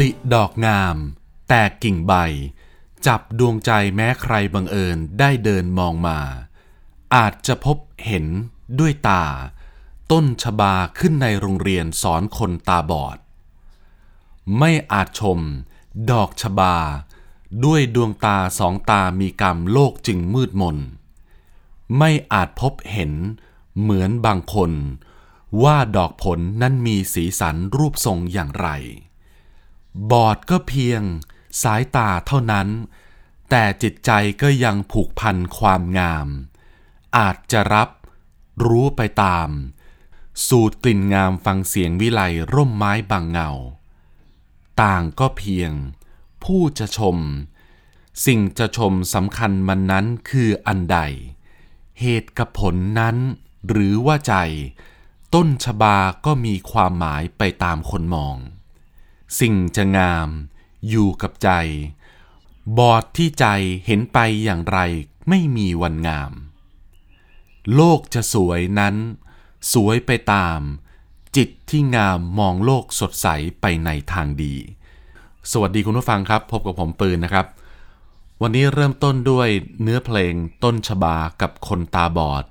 [0.00, 0.96] ลิดอกงาม
[1.48, 2.14] แตกกิ่งใบ
[3.06, 6.20] จับดวงใจแม้ใครบังเอิญได้เดินมองมา
[7.14, 8.26] อาจจะพบเห็น
[8.78, 9.24] ด้วยตา
[10.10, 13.18] ต้นชบาขึ้นในโรงเรียนสอนคนตาบอด
[14.58, 15.38] ไม่อาจชม
[16.10, 16.76] ดอกชบา
[17.64, 20.78] ด้วยดวงตาสองตามีกรรมโลกจึงมืดมน
[21.98, 23.12] ไม่อาจพบเห็น
[23.80, 24.72] เหมือนบางคน
[25.62, 28.68] ว่าดอกผลนั้นมีสีสันรูปทรงอย่างไร
[30.10, 31.02] บอดก็เพียง
[31.62, 32.68] สายตาเท่านั้น
[33.50, 34.10] แต่จิตใจ
[34.42, 36.28] ก็ยังผูกพันความงาม
[37.16, 37.88] อาจจะรับ
[38.64, 39.48] รู้ไปตาม
[40.46, 42.20] สูดกลิ่นงามฟังเสียงวิไล
[42.54, 43.50] ร่มไม้บางเงา
[44.82, 45.72] ต่างก็เพียง
[46.44, 47.16] ผู้จะชม
[48.26, 50.98] สิ่งจะชมสำคัญมันนั้นคืออันใด
[52.00, 53.16] เหตุกับผลนั้น
[53.68, 54.34] หรือว่าใจ
[55.34, 58.36] ต้นชบาก็มีความหมายไปตามคนมอง
[59.40, 60.28] สิ่งจะงาม
[60.88, 61.50] อยู่กับใจ
[62.78, 63.46] บอดที่ใจ
[63.86, 64.78] เห็นไปอย่างไร
[65.28, 66.32] ไม่มีวันงาม
[67.74, 68.94] โลกจะสวยนั้น
[69.72, 70.60] สวยไปตาม
[71.36, 73.28] จิตที่งามมองโลกสดใส
[73.60, 74.54] ไปในทางดี
[75.50, 77.46] สวัสดีคุณผู้ฟังครับ พบกับผมปืนนะครับ
[78.42, 79.48] วันนี้เริ่มต้นด้วย
[79.82, 82.44] เนื้อเพลงต้นฉบากับคนตาบอด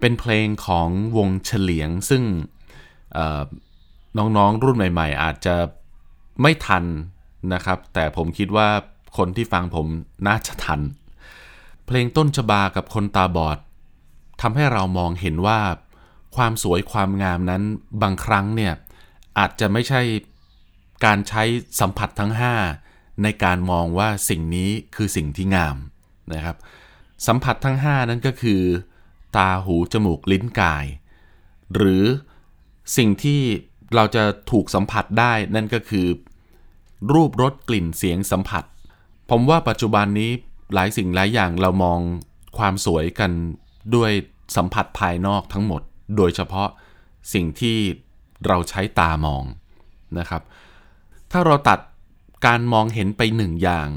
[0.00, 2.22] เป็นเพลงของวงเฉลียงซึ่ง
[4.16, 5.54] น้องๆรุ่นใหม่ ๆ อาจจะ
[6.42, 6.84] ไม่ทัน
[7.52, 8.68] นะครับ แต่ผมคิดว่า
[9.16, 9.86] คนที่ฟังผม
[10.28, 10.80] น่าจะทัน
[11.86, 13.58] เพลงต้นฉบากับคนตาบอด
[14.40, 15.60] ทำให้เรามองเห็นว่า
[16.36, 17.62] ความสวยความงามนั้น
[18.02, 18.74] บางครั้งเนี่ย
[19.38, 20.00] อาจจะไม่ใช่
[21.04, 21.42] การใช้
[21.80, 22.32] สัมผัสทั้ง
[22.76, 25.76] 5 ในการมองว่าสิ่งนี้คือสิ่งที่งาม
[26.32, 26.56] นะครับ
[27.26, 28.62] สัมผัสทั้ง 5 นั้นก็คือ
[29.36, 30.86] ตาหูจมูกลิ้นกาย
[31.74, 32.04] หรือ
[32.96, 33.40] สิ่งที่
[33.94, 36.06] เราจะถูกสัมผัสได้นั่นก็คือ
[37.12, 38.64] รูปรสกลิ่นเสียงสัมผัส
[39.30, 40.30] ผมว่าปัจจุบันนี้
[40.74, 42.00] หลายสิ่งหลายอย่างเรามอง
[42.58, 43.30] ความสวยกัน
[43.94, 44.12] ด้วย
[44.56, 45.82] สัมผัสภายนอกทั้งหมด
[46.16, 46.68] โดยเฉพาะ
[47.34, 47.78] สิ่งที่
[48.46, 49.44] เราใช้ตามอง
[50.18, 50.42] นะครับ
[51.32, 51.80] ถ้าเราตัด
[52.46, 53.88] การมองเห็นไปหนึ่งอย่าง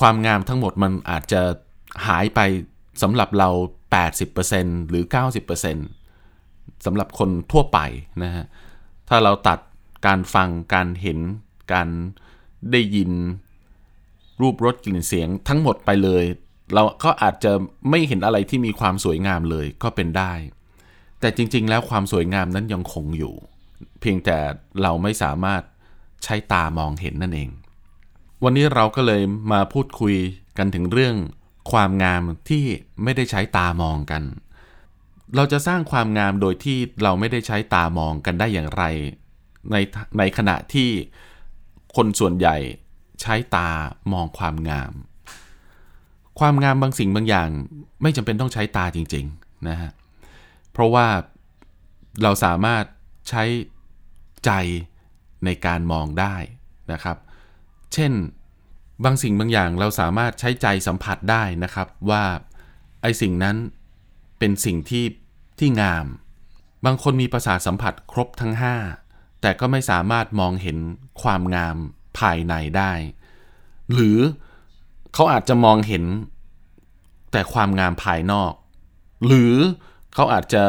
[0.00, 1.42] ความงามทั้งหมดมันอาจจะ
[2.06, 2.40] หายไป
[3.02, 3.50] สำหรับเรา
[4.20, 5.04] 80%หรือ
[5.94, 7.78] 90%สำหรับคนทั่วไป
[8.22, 8.44] นะฮะ
[9.08, 9.58] ถ้าเราตัด
[10.06, 11.18] การฟังการเห็น
[11.72, 11.88] การ
[12.72, 13.10] ได้ยิน
[14.40, 16.24] รูปรสกลิ่นเสียงทั้งหมดไปเลย
[16.74, 17.52] เราก็อาจจะ
[17.90, 20.32] ไม่เห็นอะไรที่มีความสวยงามเลยก็เป็นได้
[21.20, 23.34] แต่จริง ๆ แล้วความสวยงามนั้นยังคงอยู่
[24.00, 24.38] เพียงแต่
[24.82, 25.62] เราไม่สามารถ
[26.24, 27.50] ใช้ตามองเห็นนั่นเอง
[28.44, 29.22] วันนี้เราก็เลย
[29.52, 30.14] มาพูดคุย
[30.58, 31.16] กันถึงเรื่อง
[31.72, 32.64] ความงามที่
[33.02, 34.22] ไม่ได้ใช้ตามองกัน
[35.36, 38.82] เราจะสร้างความงามโดยที่เราไม่ได้ใช้ตามองกันได้อย่างไร
[39.72, 39.76] ใน
[40.18, 40.90] ในขณะที่
[41.96, 42.56] คนส่วนใหญ่
[43.20, 43.70] ใช้ตา
[44.12, 44.92] มองความงาม
[46.38, 47.48] ความงามบางสิ่งบางอย่าง
[48.02, 49.90] ไม่จำเป็นต้องใช้ตาจริงๆนะฮะ
[50.72, 51.06] เพราะว่า
[52.22, 52.84] เราสามารถ
[53.28, 53.42] ใช้
[54.44, 54.50] ใจ
[55.44, 56.36] ในการมองได้
[56.92, 57.16] นะครับ
[57.92, 58.12] เช่น
[59.04, 62.24] บางสิ่งบางอย่างเราสามารถใช้ใจสัมผัสได้นะครับว่า
[63.02, 63.56] ไอสิ่งนั้น
[64.38, 65.04] เป็นสิ่งที่
[65.58, 66.06] ที่งาม
[66.84, 69.05] บางคนมีประสาทสัมผัสครบทั้ง 5
[69.46, 70.78] แต่ก็ไม่สามารถมองเห็น
[71.22, 71.76] ความงาม
[72.18, 72.92] ภายในได้
[73.92, 74.18] หรือ
[75.14, 76.04] เขาอาจจะมองเห็น
[77.32, 78.52] แต่ความงามภายนอก
[79.26, 79.54] หรือ
[80.14, 80.64] เขาอาจจะ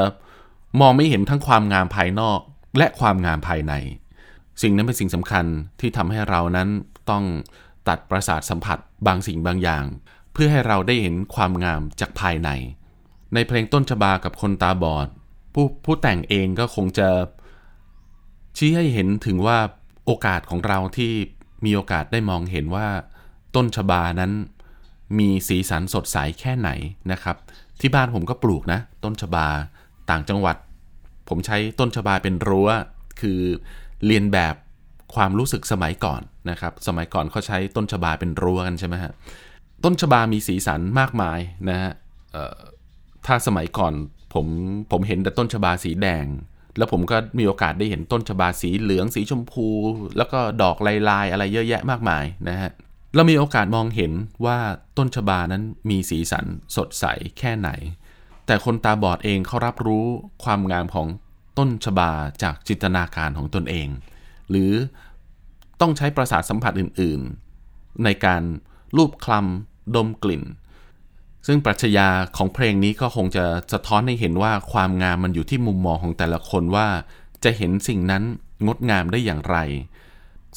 [0.81, 2.39] มองไม่เห็นทั้งความงามภายนอก
[2.77, 3.73] และความงามภายใน
[4.61, 5.45] สิ่งนั้นเป็นสิ่งสำคัญ
[5.79, 6.67] ที่ทำให้เรานั้น
[7.09, 7.23] ต้อง
[7.87, 8.77] ตัดประสาทสัมผัส
[9.07, 9.83] บางสิ่งบางอย่าง
[10.33, 12.49] เพื่อให้เราได้เห็นความงามจากภายใน
[13.33, 15.07] ในเพลงต้นฉบากับคนตาบอด
[15.53, 17.09] ผู้ผู้แต่งเองก็คงจะ
[18.57, 19.57] ชี้ให้เห็นถึงว่า
[20.05, 21.13] โอกาสของเราที่
[21.65, 22.87] มีโอกาสได้มองเห็นว่า
[23.55, 24.31] ต้นฉบานั้น
[25.19, 26.69] มีสีสันสดใสแค่ไหน
[27.11, 27.37] นะครับ
[27.79, 29.47] ที่บ้านผมก็ปลูกนะ ต้นฉบา
[30.09, 30.57] ต่างจังหวัด
[31.29, 32.69] ผมใช้ต้นฉบาเป็นรั้ว
[33.21, 33.39] คือ
[34.05, 34.55] เรียนแบบ
[35.15, 39.11] ความรู้สึกสมัยก่อนนะครับ สมัยก่อนเขาใช้ต้นฉบาเป็นรั้วกันใช่ไหมฮะ
[39.83, 41.39] ต้นฉบามีสีสันมากมาย
[41.69, 41.91] นะฮะ
[43.25, 43.93] ถ้าสมัยก่อน
[44.33, 44.45] ผม
[44.91, 46.25] ผมเห็นแต่ต้นฉบาสีแดง
[46.77, 49.67] แล้วผมก็มีโอกาสได้เห็นต้นฉบาสีเหลืองสีชมพู
[50.17, 52.71] แล้วก็ดอกลายลายอะไรเยอะแยะมากมายนะฮะ
[53.15, 54.11] เรามีโอกาสมองเห็น
[54.45, 54.57] ว่า
[54.97, 56.45] ต้นฉบานั้นมีสีสัน
[56.75, 57.05] สดใส
[57.39, 57.69] แค่ไหน
[58.45, 60.05] แต่คนตาบอดเองเขารับรู้
[60.43, 61.07] ความงามของ
[61.57, 62.11] ต้นฉบา
[62.43, 63.87] จากจินตนาการของตนเอง
[64.49, 64.71] หรือ
[65.81, 68.43] ต้องใช้ประสาทสัมผัสอื่นๆ ในการ
[68.97, 70.43] รูปคลำดมกลิ่น
[71.45, 72.07] ซึ่งปรัชญา
[72.37, 76.87] ของเพลงนี้ก็คงจะสะท้อนให้เห็นว่าความงามมันอยู่ที่มุมมองของแต่ละคนว่า
[77.43, 78.23] จะเห็นสิ่งนั้น
[78.65, 79.57] งดงามได้อย่างไร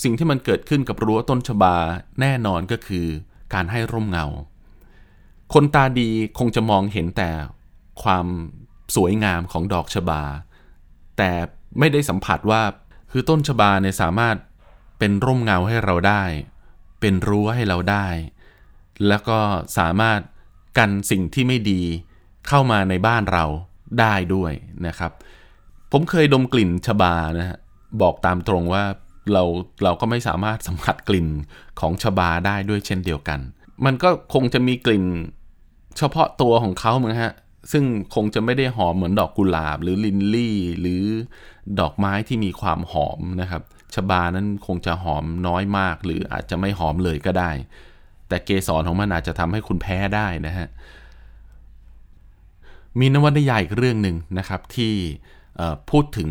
[0.02, 1.76] สิ่งที่มันเกิดขึ้นกับรั้วต้นชบา
[2.20, 3.06] แน่นอนก็คือ
[3.54, 4.26] การให้ร่มเงา
[5.54, 7.30] คนตาดีคงจะมองเห็นแต่
[8.02, 8.26] ความ
[8.96, 10.22] สวยงามของดอกชบา
[11.18, 11.30] แต่
[11.78, 12.62] ไม่ได้สัมผัสว่า
[13.10, 14.36] คือต้นชบาเนี่ยสามารถ
[14.98, 16.22] เป็นร่มเงาให้เราได้
[17.00, 18.06] เป็นรั้วให้เราได้
[19.08, 19.38] แล้วก็
[19.78, 20.20] สามารถ
[20.78, 21.82] กันสิ่งที่ไม่ดี
[22.48, 23.44] เข้ามาในบ้านเรา
[24.00, 24.52] ได้ด้วย
[24.86, 25.12] นะครับ
[25.92, 27.58] ผมเคยดมกลิ่นชบานะฮะ
[28.02, 28.84] บอกตามตรงว่า
[29.32, 29.42] เรา
[29.84, 31.28] เราก็ไม่สามารถสัมผัสกลิ่น
[31.80, 33.40] ของชบาได้ด้วยเช่นเดียวกัน
[33.84, 35.06] มันก็คงจะมีกลิ่น
[35.98, 37.34] เฉพาะตัวของเขาเหมือนฮะ
[37.72, 37.84] ซึ่ง
[38.14, 41.02] คงจะไม่ได้หอมเหมือนดอกกุหลาบ หรือลินลี่ หรือ
[41.80, 43.62] ดอกไม้ที่มีความหอมนะครับ
[43.94, 47.50] ชบานั้นคงจะหอมน้อยมาก หรืออาจจะไม่หอมเลยก็ได้
[48.30, 50.68] แต่เกสรของมันอาจจะทำให้คุณแพ้ได้นะฮะ
[52.98, 54.94] มีนวนิยายอีกเรื่องหนึ่งนะครับที่
[55.90, 56.30] พูดถึง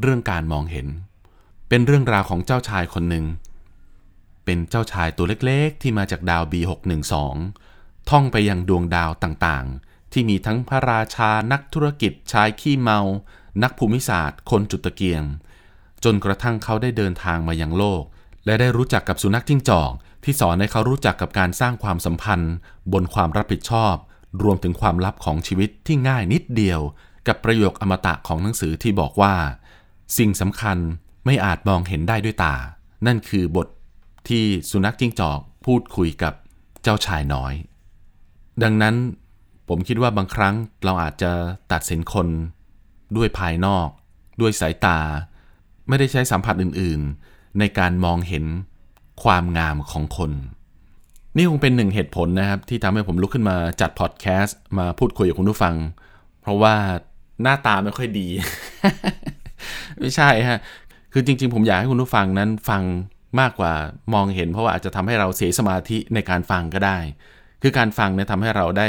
[0.00, 0.86] เรื่องการมองเห็น
[1.68, 3.24] เป็นเรื่องราวของเจ้าชายคนหนึ่ง
[4.44, 7.14] เป็นเจ้าชายตัวเล็กๆ ที่มาจากดาว B612
[8.10, 13.00] ท่องไปยังดวงดาวต่างๆ ที่มีทั้งพระราชานักธุรกิจชายขี้เมา
[13.62, 15.22] นักภูมิศาสตร์ คนจุดตะเกียง
[16.04, 18.02] จนกระทั่งเขาได้เดินทางมายังโลก
[18.44, 19.92] และได้รู้จักกับสุนัขจิ้งจอก
[20.24, 22.54] ที่สอนให้เขารู้จักกับการสร้างความสัมพันธ์
[22.92, 23.94] บนความรับผิดชอบ
[24.42, 26.80] รวมถึงความลับของชีวิตที่ง่ายนิดเดียว
[27.26, 29.34] กับประโยคอมตะของหนังสือที่บอกว่า
[30.18, 30.78] สิ่งสำคัญ
[31.26, 32.54] ไม่อาจมองเห็นได้ด้วยตา
[33.06, 33.68] นั่นคือบท
[34.28, 36.34] ที่สุนัขจิ้งจอกพูดคุยกับ
[36.82, 37.52] เจ้าชายน้อย
[38.62, 38.94] ดังนั้น
[39.68, 40.54] ผมคิดว่าบางครั้ง
[40.84, 41.32] เราอาจจะ
[41.72, 42.28] ตัดสินคน
[43.16, 43.88] ด้วยภายนอก
[44.40, 44.98] ด้วยสายตา
[45.88, 48.44] ไม่ได้ใช้สัมผัสอื่นๆ ในการมองเห็น
[49.22, 50.32] ความงามของคน
[51.36, 55.74] นี่คงเป็นหนึ่งเหตุผลนะครับ ที่ทำให้ผมลุกขึ้นมาจัดพอดแคสต์มาพูดคุยกับคุณผู้ฟัง
[56.42, 56.74] เพราะว่า
[57.42, 58.26] หน้าตาไม่ค่อยดี
[60.00, 60.60] ไม่ใช่ฮะ
[61.12, 62.82] คือจริง ๆ ผมอยากให้คุณผู้ฟังนั้นฟัง
[63.40, 63.72] มากกว่า
[64.14, 66.98] มองเห็น เพราะว่าอาจจะทำให้เราเสียสมาธิในการฟังก็ได้
[67.62, 68.88] คือการฟังเนี่ยทำให้เราได้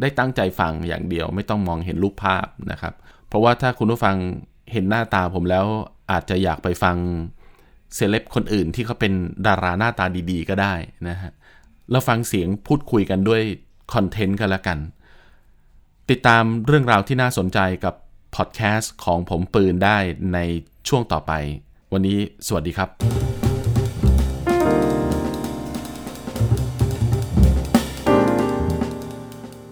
[0.00, 2.94] ได้ตั้งใจฟังอย่างเดียว ไม่ต้องมองเห็นรูปภาพนะครับ
[3.28, 4.16] เพราะว่าถ้าคุณผู้ฟัง
[4.72, 5.64] เห็นหน้าตาผมแล้ว
[6.10, 6.96] อาจจะอยากไปฟัง
[7.94, 9.12] เซเลบคนอื่นที่เขาเป็น
[9.46, 10.74] ดาราหน้าตาดีๆ ก็ได้
[11.08, 11.32] นะฮะ
[11.90, 13.42] เราฟังเสียงพูดคุยกันด้วย
[13.94, 14.78] คอนเทนต์กันละกัน
[16.10, 17.94] ติดตามเรื่องราวที่น่าสนใจกับ
[18.36, 19.98] พอดแคสต์ของผมปืนได้
[20.34, 20.38] ใน
[20.88, 21.32] ช่วงต่อไป
[21.92, 23.37] วันนี้สวัสดีครับ